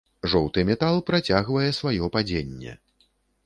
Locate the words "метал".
0.69-0.97